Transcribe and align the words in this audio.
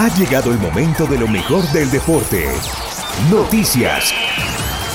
Ha 0.00 0.06
llegado 0.14 0.52
el 0.52 0.60
momento 0.60 1.08
de 1.08 1.18
lo 1.18 1.26
mejor 1.26 1.64
del 1.72 1.90
deporte. 1.90 2.46
Noticias, 3.32 4.14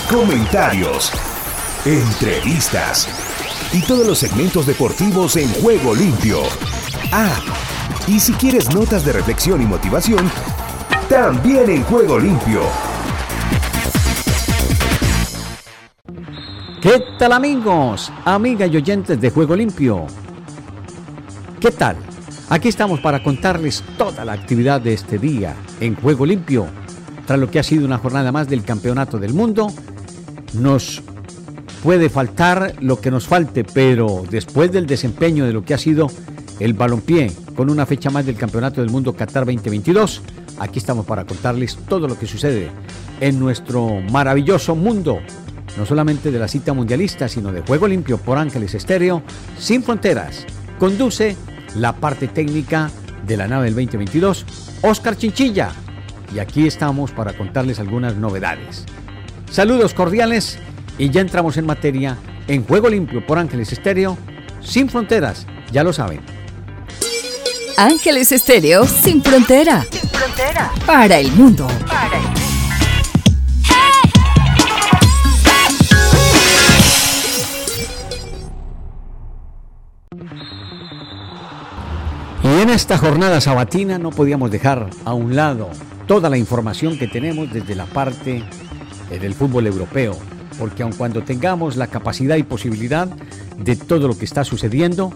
comentarios, 0.09 1.11
entrevistas 1.83 3.09
y 3.73 3.81
todos 3.81 4.07
los 4.07 4.17
segmentos 4.17 4.65
deportivos 4.65 5.35
en 5.35 5.49
juego 5.55 5.93
limpio. 5.93 6.43
Ah, 7.11 7.35
y 8.07 8.17
si 8.17 8.31
quieres 8.31 8.73
notas 8.73 9.03
de 9.03 9.11
reflexión 9.11 9.61
y 9.61 9.65
motivación, 9.65 10.31
también 11.09 11.69
en 11.69 11.83
juego 11.83 12.17
limpio. 12.17 12.61
¿Qué 16.81 17.03
tal 17.19 17.33
amigos, 17.33 18.09
amigas 18.23 18.69
y 18.71 18.77
oyentes 18.77 19.19
de 19.19 19.29
Juego 19.31 19.53
Limpio? 19.53 20.07
¿Qué 21.59 21.71
tal? 21.71 21.97
Aquí 22.53 22.69
estamos 22.69 22.99
para 22.99 23.23
contarles 23.23 23.83
toda 23.97 24.23
la 24.23 24.33
actividad 24.33 24.79
de 24.79 24.93
este 24.93 25.17
día 25.17 25.55
en 25.79 25.95
Juego 25.95 26.23
Limpio. 26.23 26.67
Tras 27.25 27.39
lo 27.39 27.49
que 27.49 27.57
ha 27.57 27.63
sido 27.63 27.83
una 27.83 27.97
jornada 27.97 28.31
más 28.31 28.47
del 28.47 28.63
Campeonato 28.63 29.17
del 29.17 29.33
Mundo, 29.33 29.73
nos 30.53 31.01
puede 31.81 32.11
faltar 32.11 32.75
lo 32.79 33.01
que 33.01 33.09
nos 33.09 33.25
falte, 33.25 33.63
pero 33.63 34.23
después 34.29 34.71
del 34.71 34.85
desempeño 34.85 35.47
de 35.47 35.53
lo 35.53 35.65
que 35.65 35.73
ha 35.73 35.79
sido 35.79 36.11
el 36.59 36.75
balompié 36.75 37.31
con 37.55 37.71
una 37.71 37.87
fecha 37.87 38.11
más 38.11 38.23
del 38.23 38.35
Campeonato 38.35 38.81
del 38.81 38.91
Mundo 38.91 39.13
Qatar 39.13 39.45
2022, 39.45 40.21
aquí 40.59 40.77
estamos 40.77 41.07
para 41.07 41.25
contarles 41.25 41.75
todo 41.89 42.07
lo 42.07 42.19
que 42.19 42.27
sucede 42.27 42.69
en 43.19 43.39
nuestro 43.39 43.99
maravilloso 44.11 44.75
mundo, 44.75 45.21
no 45.75 45.87
solamente 45.87 46.29
de 46.29 46.37
la 46.37 46.47
cita 46.47 46.71
mundialista, 46.71 47.27
sino 47.27 47.51
de 47.51 47.61
Juego 47.61 47.87
Limpio 47.87 48.19
por 48.19 48.37
Ángeles 48.37 48.75
Estéreo, 48.75 49.23
sin 49.57 49.81
fronteras. 49.81 50.45
Conduce 50.77 51.35
la 51.75 51.93
parte 51.93 52.27
técnica 52.27 52.91
de 53.25 53.37
la 53.37 53.47
nave 53.47 53.65
del 53.65 53.75
2022, 53.75 54.45
Oscar 54.81 55.17
Chinchilla. 55.17 55.71
Y 56.33 56.39
aquí 56.39 56.67
estamos 56.67 57.11
para 57.11 57.33
contarles 57.33 57.79
algunas 57.79 58.15
novedades. 58.15 58.85
Saludos 59.51 59.93
cordiales 59.93 60.57
y 60.97 61.09
ya 61.09 61.21
entramos 61.21 61.57
en 61.57 61.65
materia 61.65 62.17
en 62.47 62.65
Juego 62.65 62.89
Limpio 62.89 63.25
por 63.25 63.37
Ángeles 63.37 63.71
Estéreo, 63.71 64.17
sin 64.61 64.89
fronteras, 64.89 65.45
ya 65.71 65.83
lo 65.83 65.93
saben. 65.93 66.21
Ángeles 67.77 68.31
Estéreo 68.31 68.85
sin 68.85 69.23
frontera. 69.23 69.85
Sin 69.89 70.09
frontera. 70.09 70.71
Para 70.85 71.17
el 71.17 71.31
mundo. 71.31 71.67
Para 71.87 72.17
el 72.17 72.43
en 82.63 82.69
esta 82.69 82.97
jornada 82.97 83.41
sabatina 83.41 83.99
no 83.99 84.09
podíamos 84.09 84.49
dejar 84.49 84.89
a 85.03 85.13
un 85.13 85.35
lado 85.35 85.69
toda 86.07 86.29
la 86.29 86.37
información 86.37 86.97
que 86.97 87.09
tenemos 87.09 87.51
desde 87.51 87.75
la 87.75 87.85
parte 87.85 88.41
eh, 89.11 89.19
del 89.19 89.33
fútbol 89.33 89.67
europeo, 89.67 90.17
porque 90.57 90.81
aun 90.81 90.93
cuando 90.93 91.23
tengamos 91.23 91.75
la 91.75 91.87
capacidad 91.87 92.37
y 92.37 92.43
posibilidad 92.43 93.09
de 93.57 93.75
todo 93.75 94.07
lo 94.07 94.17
que 94.17 94.23
está 94.23 94.45
sucediendo, 94.45 95.11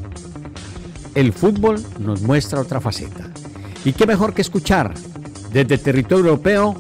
el 1.16 1.32
fútbol 1.32 1.82
nos 2.00 2.22
muestra 2.22 2.60
otra 2.60 2.82
faceta. 2.82 3.30
Y 3.86 3.94
qué 3.94 4.06
mejor 4.06 4.34
que 4.34 4.42
escuchar 4.42 4.94
desde 5.54 5.78
territorio 5.78 6.26
europeo 6.26 6.76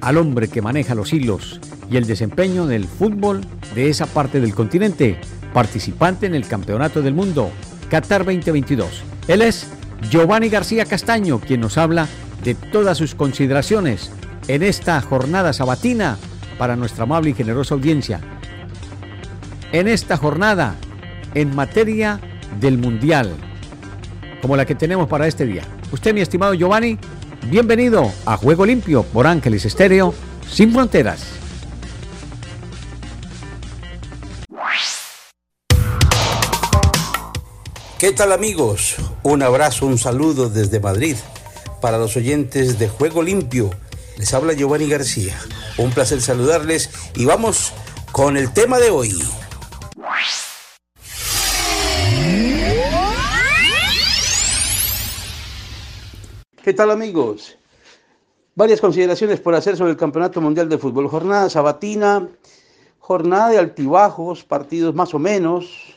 al 0.00 0.18
hombre 0.18 0.46
que 0.46 0.62
maneja 0.62 0.94
los 0.94 1.12
hilos 1.12 1.60
y 1.90 1.96
el 1.96 2.06
desempeño 2.06 2.68
del 2.68 2.86
fútbol 2.86 3.40
de 3.74 3.88
esa 3.90 4.06
parte 4.06 4.40
del 4.40 4.54
continente, 4.54 5.18
participante 5.52 6.26
en 6.26 6.36
el 6.36 6.46
Campeonato 6.46 7.02
del 7.02 7.14
Mundo, 7.14 7.50
Qatar 7.94 8.24
2022. 8.24 9.04
Él 9.28 9.40
es 9.40 9.68
Giovanni 10.10 10.48
García 10.48 10.84
Castaño, 10.84 11.38
quien 11.38 11.60
nos 11.60 11.78
habla 11.78 12.08
de 12.42 12.56
todas 12.56 12.98
sus 12.98 13.14
consideraciones 13.14 14.10
en 14.48 14.64
esta 14.64 15.00
jornada 15.00 15.52
sabatina 15.52 16.18
para 16.58 16.74
nuestra 16.74 17.04
amable 17.04 17.30
y 17.30 17.34
generosa 17.34 17.76
audiencia. 17.76 18.18
En 19.70 19.86
esta 19.86 20.16
jornada, 20.16 20.74
en 21.34 21.54
materia 21.54 22.18
del 22.58 22.78
Mundial, 22.78 23.30
como 24.42 24.56
la 24.56 24.66
que 24.66 24.74
tenemos 24.74 25.06
para 25.06 25.28
este 25.28 25.46
día. 25.46 25.62
Usted, 25.92 26.12
mi 26.14 26.20
estimado 26.20 26.54
Giovanni, 26.54 26.98
bienvenido 27.48 28.10
a 28.26 28.36
Juego 28.36 28.66
Limpio 28.66 29.04
por 29.04 29.28
Ángeles 29.28 29.66
Estéreo, 29.66 30.12
sin 30.48 30.72
fronteras. 30.72 31.33
¿Qué 38.04 38.12
tal 38.12 38.32
amigos? 38.32 38.96
Un 39.22 39.42
abrazo, 39.42 39.86
un 39.86 39.96
saludo 39.96 40.50
desde 40.50 40.78
Madrid 40.78 41.16
para 41.80 41.96
los 41.96 42.14
oyentes 42.18 42.78
de 42.78 42.86
Juego 42.86 43.22
Limpio. 43.22 43.70
Les 44.18 44.34
habla 44.34 44.52
Giovanni 44.52 44.86
García. 44.90 45.34
Un 45.78 45.90
placer 45.90 46.20
saludarles 46.20 46.90
y 47.16 47.24
vamos 47.24 47.72
con 48.12 48.36
el 48.36 48.52
tema 48.52 48.78
de 48.78 48.90
hoy. 48.90 49.18
¿Qué 56.62 56.74
tal 56.74 56.90
amigos? 56.90 57.56
Varias 58.54 58.82
consideraciones 58.82 59.40
por 59.40 59.54
hacer 59.54 59.78
sobre 59.78 59.92
el 59.92 59.96
Campeonato 59.96 60.42
Mundial 60.42 60.68
de 60.68 60.76
Fútbol. 60.76 61.08
Jornada 61.08 61.48
sabatina, 61.48 62.28
jornada 62.98 63.48
de 63.48 63.58
altibajos, 63.60 64.44
partidos 64.44 64.94
más 64.94 65.14
o 65.14 65.18
menos, 65.18 65.94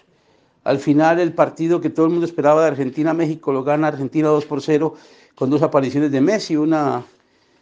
al 0.67 0.79
final 0.79 1.21
el 1.21 1.31
partido 1.31 1.79
que 1.79 1.89
todo 1.89 2.07
el 2.07 2.11
mundo 2.11 2.25
esperaba 2.25 2.61
de 2.61 2.67
Argentina-México 2.67 3.53
lo 3.53 3.63
gana 3.63 3.87
Argentina 3.87 4.27
2 4.27 4.45
por 4.47 4.61
0 4.61 4.95
con 5.33 5.49
dos 5.49 5.61
apariciones 5.61 6.11
de 6.11 6.19
Messi, 6.19 6.57
una 6.57 7.05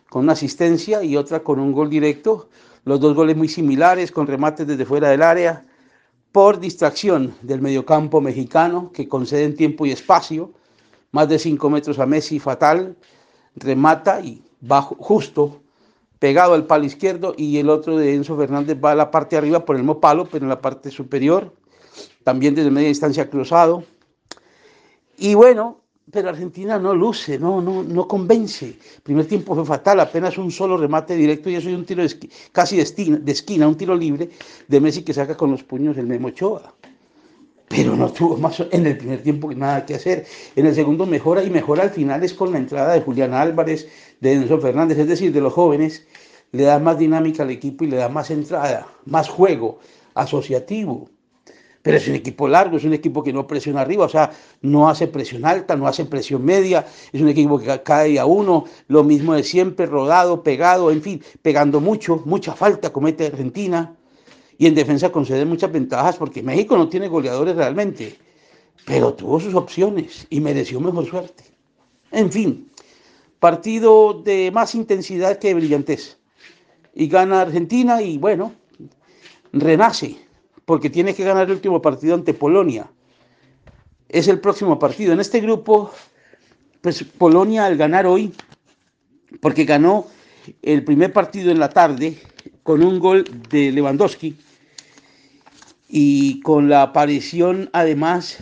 con 0.10 0.24
una 0.24 0.34
asistencia 0.34 1.04
y 1.04 1.16
otra 1.16 1.44
con 1.44 1.60
un 1.60 1.72
gol 1.72 1.88
directo. 1.88 2.50
Los 2.84 3.00
dos 3.00 3.14
goles 3.14 3.38
muy 3.38 3.48
similares 3.48 4.12
con 4.12 4.26
remates 4.26 4.66
desde 4.66 4.86
fuera 4.86 5.10
del 5.10 5.22
área 5.22 5.66
por 6.32 6.60
distracción 6.60 7.36
del 7.44 7.62
mediocampo 7.62 8.22
mexicano 8.22 8.92
que 8.92 9.08
concede 9.08 9.50
tiempo 9.50 9.86
y 9.86 9.92
espacio. 9.92 10.52
Más 11.12 11.30
de 11.30 11.38
5 11.38 11.70
metros 11.70 12.00
a 12.00 12.08
Messi, 12.08 12.40
fatal. 12.40 12.96
Remata 13.56 14.20
y 14.22 14.42
bajo, 14.62 14.96
justo 14.96 15.62
pegado 16.18 16.56
al 16.56 16.66
palo 16.66 16.86
izquierdo 16.86 17.36
y 17.38 17.60
el 17.60 17.70
otro 17.70 17.98
de 17.98 18.16
Enzo 18.16 18.36
Fernández 18.36 18.78
va 18.84 18.94
a 18.94 18.96
la 18.96 19.12
parte 19.12 19.36
de 19.36 19.42
arriba 19.42 19.64
por 19.64 19.76
el 19.76 19.84
mismo 19.84 20.00
palo, 20.00 20.26
pero 20.26 20.44
en 20.44 20.50
la 20.50 20.60
parte 20.60 20.90
superior 20.90 21.54
también 22.25 22.56
desde 22.56 22.72
media 22.72 22.88
distancia 22.90 23.30
cruzado. 23.30 23.84
Y 25.19 25.36
bueno, 25.36 25.78
pero 26.12 26.30
Argentina 26.30 26.80
no 26.80 26.96
luce, 26.96 27.38
no, 27.38 27.62
no, 27.62 27.84
no 27.84 28.08
convence. 28.08 28.66
El 28.66 29.02
primer 29.03 29.28
tiempo 29.28 29.53
fue 29.53 29.63
fatal, 29.63 30.00
apenas 30.00 30.35
un 30.40 30.50
solo 30.50 30.75
remate 30.75 31.16
directo 31.16 31.52
y 31.52 31.56
eso 31.56 31.69
es 31.69 31.75
un 31.75 31.85
tiro 31.85 32.03
casi 32.52 32.78
de 32.78 32.81
esquina, 32.81 33.18
de 33.18 33.31
esquina, 33.31 33.68
un 33.68 33.78
tiro 33.78 33.96
libre 33.96 34.31
de 34.68 34.81
Messi 34.81 35.03
que 35.03 35.14
saca 35.14 35.38
con 35.38 35.52
los 35.52 35.64
puños 35.64 35.97
el 36.00 36.08
Memo 36.08 36.30
Ochoa. 36.30 36.74
Pero 37.68 37.96
no 37.96 38.12
tuvo 38.12 38.38
más 38.38 38.59
en 38.72 38.88
el 38.88 38.97
primer 38.97 39.22
tiempo 39.22 39.53
nada 39.53 39.85
que 39.85 39.94
hacer. 39.94 40.25
En 40.56 40.66
el 40.66 40.74
segundo 40.74 41.06
mejora 41.06 41.44
y 41.44 41.52
mejora 41.52 41.84
al 41.84 41.91
final 41.91 42.24
es 42.24 42.34
con 42.34 42.52
la 42.52 42.58
entrada 42.58 42.94
de 42.94 43.02
Julián 43.02 43.35
Álvarez, 43.35 43.88
de 44.19 44.34
Enzo 44.34 44.59
Fernández, 44.59 44.97
es 44.97 45.08
decir, 45.08 45.31
de 45.31 45.41
los 45.41 45.53
jóvenes, 45.53 46.08
le 46.53 46.64
da 46.64 46.80
más 46.80 46.97
dinámica 46.97 47.44
al 47.44 47.52
equipo 47.52 47.84
y 47.84 47.88
le 47.88 47.97
da 47.97 48.09
más 48.09 48.31
entrada, 48.31 48.88
más 49.06 49.30
juego 49.30 49.80
asociativo 50.16 51.09
pero 51.85 51.97
es 51.97 52.07
un 52.07 52.16
equipo 52.16 52.47
largo, 52.47 52.78
es 52.78 52.84
un 52.84 52.96
equipo 52.96 53.22
que 53.22 53.31
no 53.31 53.46
presiona 53.46 53.81
arriba, 53.81 54.06
o 54.06 54.09
sea, 54.09 54.31
no 54.63 54.90
hace 54.90 55.06
presión 55.06 55.46
alta, 55.46 55.75
no 55.75 55.85
hace 55.85 56.03
presión 56.06 56.44
media, 56.44 56.84
es 57.13 57.22
un 57.22 57.29
equipo 57.29 57.59
que 57.59 57.84
cae 57.84 58.18
a 58.18 58.25
uno, 58.25 58.66
lo 58.88 59.03
mismo 59.03 59.35
de 59.35 59.44
siempre, 59.44 59.85
rodado, 59.85 60.41
pegado, 60.41 60.90
en 60.90 61.03
fin, 61.03 61.22
pegando 61.44 61.79
mucho, 61.79 62.23
mucha 62.25 62.56
falta 62.56 62.91
comete 62.91 63.28
Argentina, 63.28 63.96
y 64.57 64.66
en 64.66 64.73
defensa 64.73 65.12
concede 65.12 65.46
muchas 65.46 65.72
ventajas 65.72 66.18
porque 66.18 66.41
México 66.41 66.75
no 66.75 66.90
tiene 66.90 67.07
goleadores 67.07 67.56
realmente, 67.56 68.17
pero 68.88 69.13
tuvo 69.13 69.40
sus 69.40 69.53
opciones 69.53 70.25
y 70.31 70.41
mereció 70.41 70.79
mejor 70.79 71.06
suerte. 71.06 71.44
En 72.09 72.31
fin, 72.31 72.67
partido 73.40 74.23
de 74.23 74.49
más 74.52 74.73
intensidad 74.73 75.38
que 75.38 75.53
brillantez. 75.53 76.17
Y 76.96 77.05
gana 77.05 77.41
Argentina 77.41 78.02
y 78.02 78.17
bueno, 78.17 78.53
renace 79.53 80.25
porque 80.66 80.90
tiene 80.90 81.14
que 81.14 81.23
ganar 81.23 81.46
el 81.46 81.53
último 81.53 81.82
partido 81.82 82.16
ante 82.16 82.34
Polonia. 82.34 82.90
Es 84.09 84.28
el 84.28 84.40
próximo 84.40 84.79
partido. 84.79 85.14
En 85.14 85.20
este 85.20 85.40
grupo, 85.40 85.91
pues 86.82 87.03
Polonia 87.03 87.66
al 87.66 87.78
ganar 87.78 88.06
hoy, 88.06 88.34
porque 89.41 89.66
ganó 89.66 90.08
el 90.62 90.84
primer 90.84 91.14
partido 91.14 91.52
en 91.52 91.59
la 91.59 91.70
tarde 91.70 92.17
con 92.64 92.84
un 92.84 93.00
gol 93.00 93.26
de 93.50 93.72
Lewandowski 93.72 94.35
y 95.88 96.41
con 96.41 96.70
la 96.70 96.82
aparición 96.82 97.70
además 97.73 98.38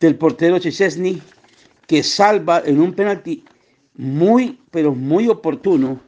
del 0.00 0.16
portero 0.16 0.58
Chesney 0.58 1.22
que 1.86 2.02
salva 2.02 2.62
en 2.64 2.80
un 2.80 2.92
penalti 2.92 3.44
muy, 3.94 4.60
pero 4.70 4.94
muy 4.94 5.28
oportuno 5.28 6.00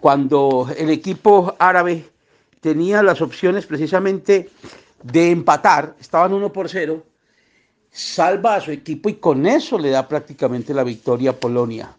cuando 0.00 0.68
el 0.76 0.90
equipo 0.90 1.54
árabe 1.58 2.09
tenía 2.60 3.02
las 3.02 3.20
opciones 3.20 3.66
precisamente 3.66 4.50
de 5.02 5.30
empatar, 5.30 5.96
estaban 5.98 6.32
1 6.32 6.52
por 6.52 6.68
0, 6.68 7.02
salva 7.90 8.56
a 8.56 8.60
su 8.60 8.70
equipo 8.70 9.08
y 9.08 9.14
con 9.14 9.46
eso 9.46 9.78
le 9.78 9.90
da 9.90 10.06
prácticamente 10.06 10.74
la 10.74 10.84
victoria 10.84 11.30
a 11.30 11.34
Polonia. 11.34 11.96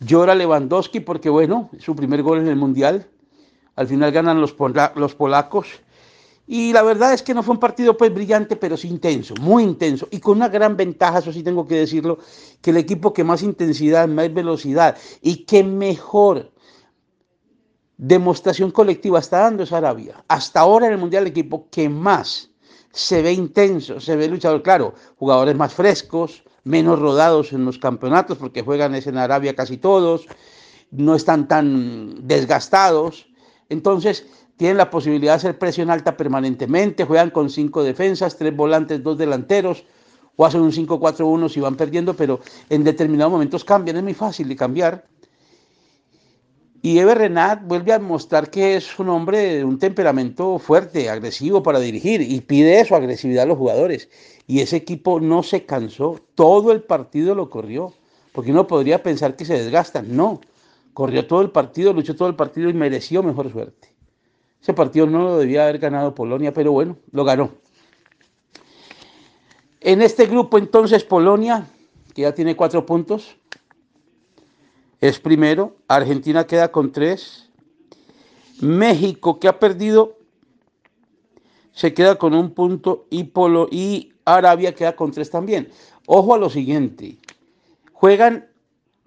Llora 0.00 0.34
Lewandowski 0.34 1.00
porque, 1.00 1.30
bueno, 1.30 1.70
su 1.78 1.94
primer 1.94 2.22
gol 2.22 2.38
en 2.38 2.48
el 2.48 2.56
Mundial. 2.56 3.06
Al 3.76 3.86
final 3.86 4.10
ganan 4.10 4.40
los, 4.40 4.54
los 4.96 5.14
polacos. 5.14 5.68
Y 6.46 6.72
la 6.72 6.82
verdad 6.82 7.14
es 7.14 7.22
que 7.22 7.34
no 7.34 7.42
fue 7.42 7.54
un 7.54 7.60
partido 7.60 7.96
pues 7.96 8.12
brillante, 8.12 8.56
pero 8.56 8.76
sí 8.76 8.88
intenso, 8.88 9.34
muy 9.40 9.62
intenso. 9.62 10.08
Y 10.10 10.18
con 10.18 10.38
una 10.38 10.48
gran 10.48 10.76
ventaja, 10.76 11.18
eso 11.18 11.32
sí 11.32 11.42
tengo 11.42 11.66
que 11.66 11.76
decirlo, 11.76 12.18
que 12.60 12.70
el 12.70 12.78
equipo 12.78 13.12
que 13.12 13.22
más 13.22 13.42
intensidad, 13.42 14.08
más 14.08 14.34
velocidad 14.34 14.96
y 15.22 15.44
que 15.44 15.62
mejor 15.62 16.50
demostración 17.96 18.70
colectiva 18.70 19.18
está 19.18 19.40
dando 19.40 19.62
es 19.62 19.72
Arabia. 19.72 20.24
Hasta 20.28 20.60
ahora 20.60 20.86
en 20.86 20.92
el 20.92 20.98
Mundial 20.98 21.24
el 21.24 21.30
equipo 21.30 21.68
que 21.70 21.88
más 21.88 22.50
se 22.92 23.22
ve 23.22 23.32
intenso, 23.32 24.00
se 24.00 24.16
ve 24.16 24.28
luchador, 24.28 24.62
claro, 24.62 24.94
jugadores 25.16 25.56
más 25.56 25.72
frescos, 25.72 26.44
menos 26.64 26.98
rodados 26.98 27.52
en 27.52 27.64
los 27.64 27.78
campeonatos 27.78 28.38
porque 28.38 28.62
juegan 28.62 28.94
en 28.94 29.18
Arabia 29.18 29.54
casi 29.54 29.78
todos, 29.78 30.26
no 30.90 31.14
están 31.14 31.48
tan 31.48 32.26
desgastados. 32.26 33.26
Entonces, 33.68 34.26
tienen 34.56 34.76
la 34.76 34.90
posibilidad 34.90 35.32
de 35.32 35.36
hacer 35.36 35.58
presión 35.58 35.90
alta 35.90 36.16
permanentemente, 36.16 37.04
juegan 37.04 37.30
con 37.30 37.50
cinco 37.50 37.82
defensas, 37.82 38.36
tres 38.36 38.54
volantes, 38.54 39.02
dos 39.02 39.16
delanteros, 39.16 39.84
o 40.36 40.46
hacen 40.46 40.60
un 40.60 40.72
5-4-1 40.72 41.48
si 41.48 41.60
van 41.60 41.76
perdiendo, 41.76 42.14
pero 42.14 42.40
en 42.68 42.84
determinados 42.84 43.32
momentos 43.32 43.64
cambian, 43.64 43.96
es 43.96 44.02
muy 44.02 44.14
fácil 44.14 44.48
de 44.48 44.56
cambiar. 44.56 45.06
Y 46.84 46.98
Ever 46.98 47.16
Renat 47.16 47.64
vuelve 47.64 47.92
a 47.92 48.00
mostrar 48.00 48.50
que 48.50 48.74
es 48.74 48.98
un 48.98 49.08
hombre 49.08 49.58
de 49.58 49.64
un 49.64 49.78
temperamento 49.78 50.58
fuerte, 50.58 51.08
agresivo 51.08 51.62
para 51.62 51.78
dirigir, 51.78 52.20
y 52.20 52.40
pide 52.40 52.80
eso, 52.80 52.96
agresividad 52.96 53.44
a 53.44 53.46
los 53.46 53.56
jugadores. 53.56 54.08
Y 54.48 54.60
ese 54.60 54.78
equipo 54.78 55.20
no 55.20 55.44
se 55.44 55.64
cansó, 55.64 56.20
todo 56.34 56.72
el 56.72 56.82
partido 56.82 57.36
lo 57.36 57.50
corrió, 57.50 57.94
porque 58.32 58.50
uno 58.50 58.66
podría 58.66 59.00
pensar 59.00 59.36
que 59.36 59.44
se 59.44 59.62
desgastan, 59.62 60.16
no, 60.16 60.40
corrió 60.92 61.24
todo 61.28 61.40
el 61.42 61.50
partido, 61.50 61.92
luchó 61.92 62.16
todo 62.16 62.28
el 62.28 62.34
partido 62.34 62.68
y 62.68 62.74
mereció 62.74 63.22
mejor 63.22 63.52
suerte. 63.52 63.94
Ese 64.60 64.74
partido 64.74 65.06
no 65.06 65.22
lo 65.22 65.38
debía 65.38 65.62
haber 65.62 65.78
ganado 65.78 66.16
Polonia, 66.16 66.52
pero 66.52 66.72
bueno, 66.72 66.96
lo 67.12 67.24
ganó. 67.24 67.52
En 69.80 70.02
este 70.02 70.26
grupo 70.26 70.58
entonces 70.58 71.04
Polonia, 71.04 71.64
que 72.12 72.22
ya 72.22 72.34
tiene 72.34 72.56
cuatro 72.56 72.84
puntos, 72.84 73.36
es 75.02 75.18
primero, 75.18 75.76
Argentina 75.88 76.46
queda 76.46 76.70
con 76.70 76.92
tres, 76.92 77.50
México 78.60 79.40
que 79.40 79.48
ha 79.48 79.58
perdido 79.58 80.16
se 81.72 81.92
queda 81.92 82.14
con 82.16 82.34
un 82.34 82.54
punto. 82.54 83.06
Y, 83.10 83.24
Polo, 83.24 83.66
y 83.70 84.12
Arabia 84.24 84.76
queda 84.76 84.94
con 84.94 85.10
tres 85.10 85.28
también. 85.28 85.70
Ojo 86.06 86.34
a 86.34 86.38
lo 86.38 86.48
siguiente, 86.48 87.18
juegan 87.92 88.48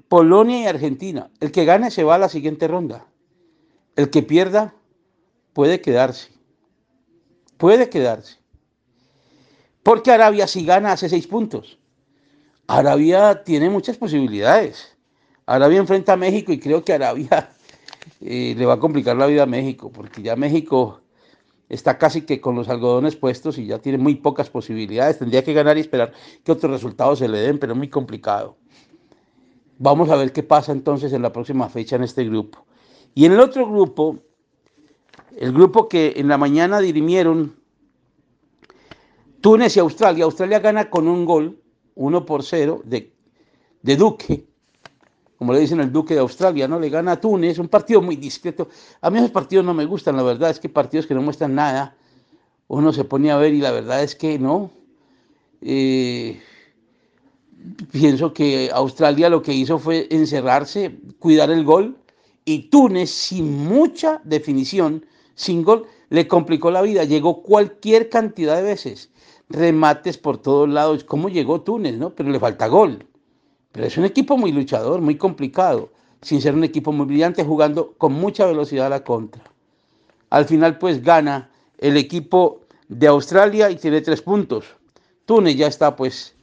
Polonia 0.10 0.62
y 0.62 0.66
Argentina, 0.66 1.30
el 1.40 1.54
que 1.54 1.64
gane 1.64 1.90
se 1.92 2.04
va 2.04 2.16
a 2.16 2.20
la 2.20 2.30
siguiente 2.30 2.68
ronda, 2.68 3.06
el 3.96 4.10
que 4.10 4.22
pierda 4.22 4.74
puede 5.54 5.80
quedarse, 5.80 6.30
puede 7.58 7.90
quedarse, 7.90 8.38
porque 9.82 10.12
Arabia 10.12 10.48
si 10.48 10.66
gana 10.66 10.92
hace 10.92 11.10
seis 11.10 11.28
puntos, 11.28 11.78
Arabia 12.68 13.44
tiene 13.44 13.70
muchas 13.70 13.98
posibilidades. 13.98 14.95
Arabia 15.46 15.80
enfrenta 15.80 16.14
a 16.14 16.18
México 16.18 16.52
y 16.52 16.60
creo 16.60 16.84
que 16.84 16.94
Arabia 16.94 17.52
eh, 18.22 18.56
le 18.58 18.66
va 18.66 18.74
a 18.74 18.80
complicar 18.80 19.16
la 19.16 19.28
vida 19.28 19.44
a 19.44 19.48
México, 19.48 19.92
porque 19.92 20.22
ya 20.22 20.36
México 20.36 21.02
está 21.70 21.98
casi 21.98 22.22
que 22.22 22.42
con 22.42 22.56
los 22.56 22.70
algodones 22.70 23.16
puestos 23.16 23.58
y 23.58 23.68
ya 23.68 23.80
tiene 23.80 23.98
muy 23.98 24.16
pocas 24.16 24.50
posibilidades. 24.50 25.20
Tendría 25.20 25.44
que 25.44 25.54
ganar 25.54 25.78
y 25.78 25.82
esperar 25.82 26.14
que 26.44 26.52
otros 26.52 26.72
resultados 26.72 27.20
se 27.20 27.28
le 27.28 27.40
den, 27.40 27.60
pero 27.60 27.74
es 27.74 27.78
muy 27.78 27.90
complicado. 27.90 28.58
Vamos 29.78 30.10
a 30.10 30.16
ver 30.16 30.32
qué 30.32 30.42
pasa 30.42 30.72
entonces 30.72 31.12
en 31.14 31.22
la 31.22 31.34
próxima 31.34 31.70
fecha 31.70 31.96
en 31.96 32.04
este 32.04 32.24
grupo. 32.24 32.66
Y 33.14 33.26
en 33.26 33.34
el 33.34 33.40
otro 33.40 33.70
grupo, 33.70 34.20
el 35.38 35.52
grupo 35.52 35.88
que 35.88 36.14
en 36.18 36.28
la 36.28 36.38
mañana 36.38 36.80
dirimieron 36.80 37.56
Túnez 39.42 39.76
y 39.78 39.80
Australia. 39.80 40.26
Australia 40.26 40.60
gana 40.60 40.90
con 40.90 41.08
un 41.08 41.26
gol, 41.26 41.62
uno 41.94 42.26
por 42.26 42.44
cero, 42.44 42.82
de, 42.84 43.14
de 43.82 43.96
Duque 43.96 44.48
como 45.46 45.54
le 45.54 45.60
dicen 45.60 45.80
el 45.80 45.92
Duque 45.92 46.16
de 46.16 46.22
Australia, 46.22 46.68
¿no? 46.68 46.80
Le 46.80 46.90
gana 46.90 47.12
a 47.12 47.22
Túnez, 47.22 47.60
un 47.60 47.68
partido 47.68 48.02
muy 48.02 48.16
discreto. 48.16 48.68
A 49.00 49.12
mí 49.12 49.20
esos 49.20 49.30
partidos 49.30 49.64
no 49.64 49.76
me 49.76 49.86
gustan, 49.86 50.18
la 50.18 50.24
verdad 50.24 50.50
es 50.50 50.60
que 50.60 50.70
partidos 50.70 51.06
que 51.06 51.14
no 51.14 51.22
muestran 51.22 51.54
nada, 51.54 51.96
uno 52.68 52.92
se 52.92 53.04
pone 53.04 53.30
a 53.30 53.38
ver 53.38 53.54
y 53.54 53.60
la 53.60 53.70
verdad 53.70 54.02
es 54.02 54.16
que 54.16 54.40
no. 54.40 54.72
Eh, 55.62 56.42
pienso 57.92 58.34
que 58.34 58.72
Australia 58.74 59.30
lo 59.30 59.44
que 59.44 59.54
hizo 59.54 59.78
fue 59.78 60.08
encerrarse, 60.10 60.98
cuidar 61.20 61.52
el 61.52 61.64
gol, 61.64 61.96
y 62.44 62.70
Túnez, 62.70 63.12
sin 63.12 63.68
mucha 63.68 64.22
definición, 64.24 65.06
sin 65.36 65.62
gol, 65.62 65.86
le 66.10 66.28
complicó 66.28 66.72
la 66.72 66.82
vida. 66.82 67.04
Llegó 67.04 67.44
cualquier 67.44 68.10
cantidad 68.10 68.56
de 68.56 68.64
veces, 68.64 69.12
remates 69.50 70.18
por 70.18 70.40
todos 70.40 70.68
lados. 70.68 71.04
¿Cómo 71.04 71.30
llegó 71.30 71.62
Túnez, 71.62 71.94
no? 71.96 72.16
Pero 72.16 72.32
le 72.32 72.40
falta 72.40 72.66
gol. 72.66 73.06
Pero 73.76 73.88
es 73.88 73.98
un 73.98 74.06
equipo 74.06 74.38
muy 74.38 74.54
luchador, 74.54 75.02
muy 75.02 75.18
complicado, 75.18 75.90
sin 76.22 76.42
ser 76.42 76.56
un 76.56 76.64
equipo 76.64 76.94
muy 76.94 77.06
brillante, 77.06 77.44
jugando 77.44 77.92
con 77.98 78.14
mucha 78.14 78.46
velocidad 78.46 78.86
a 78.86 78.90
la 78.90 79.04
contra. 79.04 79.44
Al 80.30 80.46
final, 80.46 80.78
pues 80.78 81.04
gana 81.04 81.50
el 81.78 81.98
equipo 81.98 82.62
de 82.88 83.08
Australia 83.08 83.70
y 83.70 83.76
tiene 83.76 84.00
tres 84.00 84.22
puntos. 84.22 84.66
Túnez 85.26 85.58
ya 85.58 85.68
está, 85.68 85.94
pues, 85.94 86.36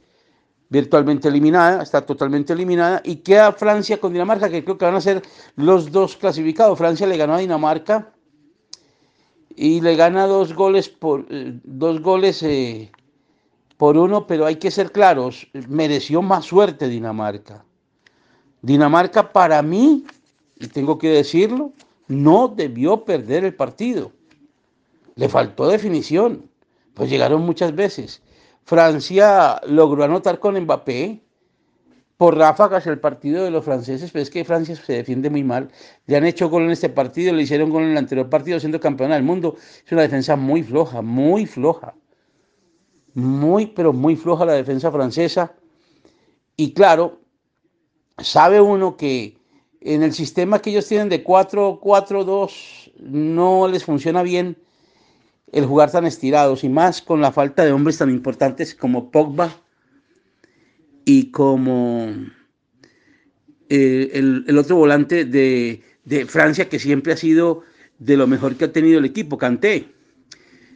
virtualmente 0.69 1.27
eliminada, 1.27 1.81
está 1.81 2.05
totalmente 2.05 2.53
eliminada, 2.53 3.01
y 3.03 3.15
queda 3.15 3.51
Francia 3.51 3.99
con 3.99 4.13
Dinamarca, 4.13 4.47
que 4.47 4.63
creo 4.63 4.77
que 4.77 4.85
van 4.85 4.95
a 4.95 5.01
ser 5.01 5.23
los 5.55 5.91
dos 5.91 6.15
clasificados. 6.15 6.77
Francia 6.77 7.07
le 7.07 7.17
ganó 7.17 7.33
a 7.33 7.39
Dinamarca 7.39 8.13
y 9.55 9.81
le 9.81 9.95
gana 9.95 10.27
dos 10.27 10.53
goles 10.53 10.87
por 10.87 11.25
eh, 11.31 11.59
dos 11.63 11.99
goles. 11.99 12.43
Eh, 12.43 12.91
por 13.77 13.97
uno, 13.97 14.27
pero 14.27 14.45
hay 14.45 14.57
que 14.57 14.71
ser 14.71 14.91
claros, 14.91 15.47
mereció 15.67 16.21
más 16.21 16.45
suerte 16.45 16.87
Dinamarca. 16.87 17.65
Dinamarca 18.61 19.33
para 19.33 19.61
mí, 19.61 20.05
y 20.59 20.67
tengo 20.67 20.97
que 20.97 21.09
decirlo, 21.09 21.73
no 22.07 22.47
debió 22.47 23.03
perder 23.03 23.43
el 23.43 23.55
partido. 23.55 24.11
Le 25.15 25.27
faltó 25.27 25.67
definición, 25.67 26.49
pues 26.93 27.09
llegaron 27.09 27.41
muchas 27.41 27.75
veces. 27.75 28.21
Francia 28.63 29.59
logró 29.67 30.03
anotar 30.03 30.39
con 30.39 30.57
Mbappé 30.59 31.21
por 32.15 32.37
ráfagas 32.37 32.87
el 32.87 32.99
partido 32.99 33.43
de 33.43 33.51
los 33.51 33.65
franceses, 33.65 34.11
pero 34.11 34.23
es 34.23 34.29
que 34.29 34.45
Francia 34.45 34.75
se 34.75 34.93
defiende 34.93 35.29
muy 35.29 35.43
mal. 35.43 35.69
Le 36.05 36.15
han 36.15 36.25
hecho 36.25 36.49
gol 36.49 36.63
en 36.63 36.71
este 36.71 36.87
partido, 36.87 37.33
le 37.33 37.43
hicieron 37.43 37.69
gol 37.69 37.83
en 37.83 37.91
el 37.91 37.97
anterior 37.97 38.29
partido 38.29 38.59
siendo 38.59 38.79
campeona 38.79 39.15
del 39.15 39.23
mundo. 39.23 39.57
Es 39.85 39.91
una 39.91 40.03
defensa 40.03 40.35
muy 40.35 40.63
floja, 40.63 41.01
muy 41.01 41.45
floja 41.45 41.95
muy, 43.13 43.67
pero 43.67 43.93
muy 43.93 44.15
floja 44.15 44.45
la 44.45 44.53
defensa 44.53 44.91
francesa. 44.91 45.53
Y 46.55 46.73
claro, 46.73 47.21
sabe 48.17 48.61
uno 48.61 48.97
que 48.97 49.37
en 49.81 50.03
el 50.03 50.13
sistema 50.13 50.59
que 50.59 50.69
ellos 50.69 50.87
tienen 50.87 51.09
de 51.09 51.23
4-4-2 51.23 52.91
no 52.99 53.67
les 53.67 53.83
funciona 53.83 54.23
bien 54.23 54.57
el 55.51 55.65
jugar 55.65 55.91
tan 55.91 56.05
estirados 56.05 56.63
y 56.63 56.69
más 56.69 57.01
con 57.01 57.21
la 57.21 57.31
falta 57.31 57.65
de 57.65 57.71
hombres 57.71 57.97
tan 57.97 58.09
importantes 58.09 58.73
como 58.73 59.11
Pogba 59.11 59.55
y 61.05 61.31
como 61.31 62.07
eh, 63.69 64.11
el, 64.13 64.57
otro 64.57 64.77
volante 64.77 65.25
de, 65.25 65.83
de 66.05 66.25
Francia 66.25 66.69
que 66.69 66.79
siempre 66.79 67.13
ha 67.13 67.17
sido 67.17 67.61
de 67.99 68.17
lo 68.17 68.25
mejor 68.25 68.55
que 68.55 68.65
ha 68.65 68.71
tenido 68.71 68.99
el 68.99 69.05
equipo, 69.05 69.37
Kanté 69.37 69.93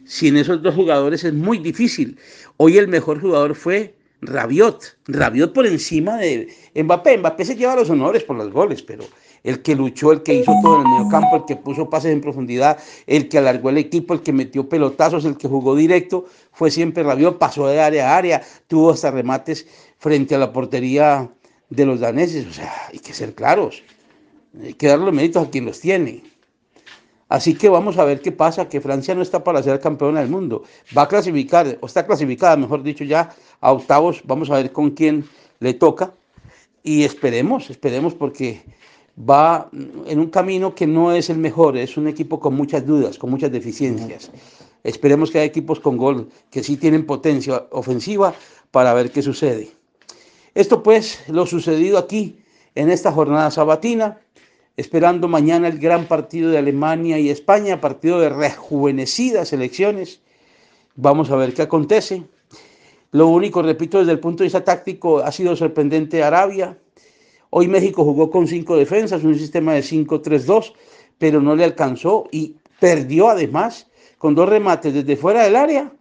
sin 0.08 0.38
esos 0.38 0.62
dos 0.62 0.74
jugadores 0.74 1.22
es 1.22 1.34
muy 1.34 1.58
difícil. 1.58 2.18
Hoy 2.56 2.78
el 2.78 2.88
mejor 2.88 3.20
jugador 3.20 3.54
fue 3.54 3.94
Rabiot. 4.22 4.96
Rabiot 5.06 5.52
por 5.52 5.66
encima 5.66 6.16
de 6.16 6.48
Mbappé. 6.74 7.18
Mbappé 7.18 7.44
se 7.44 7.54
lleva 7.54 7.76
los 7.76 7.90
honores 7.90 8.24
por 8.24 8.36
los 8.36 8.50
goles, 8.50 8.82
pero 8.82 9.04
el 9.44 9.60
que 9.60 9.76
luchó, 9.76 10.12
el 10.12 10.22
que 10.22 10.34
hizo 10.34 10.52
todo 10.62 10.76
en 10.80 10.86
el 10.86 10.92
medio 10.92 11.10
campo, 11.10 11.36
el 11.36 11.44
que 11.44 11.56
puso 11.56 11.90
pases 11.90 12.10
en 12.10 12.22
profundidad, 12.22 12.78
el 13.06 13.28
que 13.28 13.36
alargó 13.36 13.68
el 13.68 13.76
equipo, 13.76 14.14
el 14.14 14.22
que 14.22 14.32
metió 14.32 14.66
pelotazos, 14.66 15.26
el 15.26 15.36
que 15.36 15.46
jugó 15.46 15.76
directo, 15.76 16.24
fue 16.52 16.70
siempre 16.70 17.02
Rabiot. 17.02 17.36
Pasó 17.38 17.68
de 17.68 17.78
área 17.78 18.14
a 18.14 18.16
área, 18.16 18.42
tuvo 18.66 18.92
hasta 18.92 19.10
remates 19.10 19.66
frente 19.98 20.34
a 20.34 20.38
la 20.38 20.54
portería 20.54 21.30
de 21.68 21.84
los 21.84 22.00
daneses. 22.00 22.46
O 22.46 22.52
sea, 22.54 22.72
hay 22.90 22.98
que 22.98 23.12
ser 23.12 23.34
claros. 23.34 23.82
Hay 24.58 24.72
que 24.72 24.86
darle 24.86 25.04
los 25.04 25.14
méritos 25.14 25.46
a 25.46 25.50
quien 25.50 25.66
los 25.66 25.78
tiene. 25.80 26.22
Así 27.28 27.54
que 27.54 27.68
vamos 27.68 27.98
a 27.98 28.04
ver 28.04 28.20
qué 28.20 28.32
pasa, 28.32 28.68
que 28.68 28.80
Francia 28.80 29.14
no 29.14 29.22
está 29.22 29.44
para 29.44 29.62
ser 29.62 29.80
campeona 29.80 30.20
del 30.20 30.30
mundo. 30.30 30.62
Va 30.96 31.02
a 31.02 31.08
clasificar, 31.08 31.78
o 31.80 31.86
está 31.86 32.06
clasificada, 32.06 32.56
mejor 32.56 32.82
dicho, 32.82 33.04
ya 33.04 33.30
a 33.60 33.72
octavos. 33.72 34.22
Vamos 34.24 34.50
a 34.50 34.56
ver 34.56 34.72
con 34.72 34.90
quién 34.92 35.26
le 35.60 35.74
toca. 35.74 36.14
Y 36.82 37.04
esperemos, 37.04 37.68
esperemos 37.68 38.14
porque 38.14 38.62
va 39.18 39.68
en 40.06 40.18
un 40.18 40.30
camino 40.30 40.74
que 40.74 40.86
no 40.86 41.12
es 41.12 41.28
el 41.28 41.38
mejor, 41.38 41.76
es 41.76 41.96
un 41.96 42.08
equipo 42.08 42.38
con 42.40 42.54
muchas 42.54 42.86
dudas, 42.86 43.18
con 43.18 43.30
muchas 43.30 43.50
deficiencias. 43.50 44.30
Esperemos 44.84 45.30
que 45.30 45.38
haya 45.38 45.46
equipos 45.46 45.80
con 45.80 45.96
gol 45.96 46.30
que 46.50 46.62
sí 46.62 46.76
tienen 46.76 47.04
potencia 47.04 47.66
ofensiva 47.72 48.32
para 48.70 48.94
ver 48.94 49.10
qué 49.10 49.22
sucede. 49.22 49.70
Esto 50.54 50.82
pues 50.82 51.20
lo 51.28 51.46
sucedido 51.46 51.98
aquí 51.98 52.38
en 52.74 52.90
esta 52.90 53.12
jornada 53.12 53.50
sabatina, 53.50 54.18
esperando 54.78 55.26
mañana 55.26 55.66
el 55.66 55.80
gran 55.80 56.06
partido 56.06 56.50
de 56.50 56.58
Alemania 56.58 57.18
y 57.18 57.30
España, 57.30 57.80
partido 57.80 58.20
de 58.20 58.28
rejuvenecidas 58.28 59.52
elecciones. 59.52 60.20
Vamos 60.94 61.32
a 61.32 61.36
ver 61.36 61.52
qué 61.52 61.62
acontece. 61.62 62.22
Lo 63.10 63.26
único, 63.26 63.60
repito, 63.60 63.98
desde 63.98 64.12
el 64.12 64.20
punto 64.20 64.44
de 64.44 64.46
vista 64.46 64.62
táctico, 64.62 65.18
ha 65.18 65.32
sido 65.32 65.56
sorprendente 65.56 66.22
Arabia. 66.22 66.78
Hoy 67.50 67.66
México 67.66 68.04
jugó 68.04 68.30
con 68.30 68.46
cinco 68.46 68.76
defensas, 68.76 69.24
un 69.24 69.36
sistema 69.36 69.74
de 69.74 69.80
5-3-2, 69.80 70.72
pero 71.18 71.40
no 71.40 71.56
le 71.56 71.64
alcanzó 71.64 72.28
y 72.30 72.54
perdió 72.78 73.30
además 73.30 73.88
con 74.16 74.36
dos 74.36 74.48
remates 74.48 74.94
desde 74.94 75.16
fuera 75.16 75.42
del 75.42 75.56
área, 75.56 75.92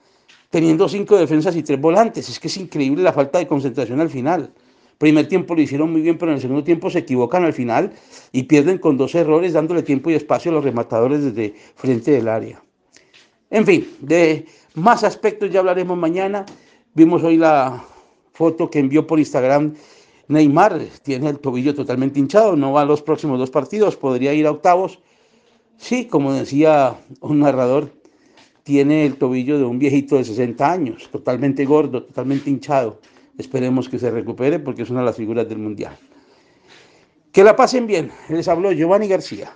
teniendo 0.52 0.88
cinco 0.88 1.18
defensas 1.18 1.56
y 1.56 1.64
tres 1.64 1.82
volantes. 1.82 2.30
Es 2.30 2.40
que 2.40 2.48
es 2.48 2.58
increíble 2.58 3.02
la 3.02 3.14
falta 3.14 3.40
de 3.40 3.48
concentración 3.48 4.02
al 4.02 4.12
final. 4.12 4.52
Primer 4.98 5.28
tiempo 5.28 5.54
lo 5.54 5.62
hicieron 5.62 5.92
muy 5.92 6.02
bien, 6.02 6.18
pero 6.18 6.32
en 6.32 6.36
el 6.36 6.42
segundo 6.42 6.64
tiempo 6.64 6.90
se 6.90 7.00
equivocan 7.00 7.44
al 7.44 7.54
final 7.54 7.94
y 8.32 8.44
pierden 8.44 8.80
con 8.80 8.98
dos 8.98 9.14
errores, 9.14 9.54
dándole 9.54 9.84
tiempo 9.84 10.10
y 10.10 10.16
espacio 10.16 10.52
a 10.52 10.56
los 10.56 10.64
rematadores 10.64 11.24
desde 11.24 11.54
frente 11.76 12.12
del 12.12 12.28
área. 12.28 12.64
En 13.50 13.66
fin, 13.66 13.88
de 14.02 14.46
más 14.74 15.04
aspectos 15.04 15.52
ya 15.52 15.60
hablaremos 15.60 15.98
mañana. 15.98 16.46
Vimos 16.94 17.24
hoy 17.24 17.38
la 17.38 17.86
foto 18.34 18.70
que 18.70 18.80
envió 18.80 19.06
por 19.06 19.20
Instagram 19.20 19.76
Neymar. 20.28 20.82
Tiene 21.04 21.30
el 21.30 21.40
tobillo 21.40 21.76
totalmente 21.76 22.20
hinchado, 22.20 22.56
no 22.56 22.74
va 22.74 22.82
a 22.82 22.86
los 22.86 23.02
próximos 23.02 23.40
dos 23.40 23.52
partidos, 23.52 23.96
podría 23.96 24.34
ir 24.34 24.48
a 24.48 24.52
octavos. 24.52 25.00
Sí, 25.78 26.06
como 26.06 26.34
decía 26.34 26.98
un 27.22 27.40
narrador, 27.40 27.92
tiene 28.64 29.06
el 29.06 29.16
tobillo 29.16 29.60
de 29.60 29.64
un 29.64 29.80
viejito 29.80 30.18
de 30.18 30.26
60 30.26 30.72
años, 30.72 31.08
totalmente 31.12 31.66
gordo, 31.66 32.04
totalmente 32.04 32.50
hinchado. 32.50 33.00
Esperemos 33.38 33.88
que 33.88 34.00
se 34.00 34.10
recupere 34.10 34.60
porque 34.60 34.84
es 34.84 34.90
una 34.90 35.02
de 35.02 35.06
las 35.06 35.16
figuras 35.16 35.48
del 35.48 35.60
Mundial. 35.60 35.98
Que 37.32 37.44
la 37.44 37.56
pasen 37.56 37.86
bien. 37.86 38.12
Les 38.30 38.48
habló 38.48 38.72
Giovanni 38.72 39.08
García. 39.08 39.56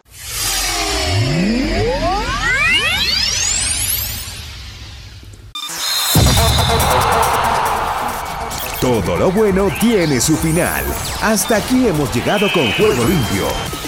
Todo 8.79 9.15
lo 9.15 9.31
bueno 9.31 9.69
tiene 9.79 10.19
su 10.19 10.35
final. 10.37 10.83
Hasta 11.21 11.57
aquí 11.57 11.87
hemos 11.87 12.13
llegado 12.15 12.51
con 12.53 12.71
Juego 12.71 13.03
Limpio 13.03 13.80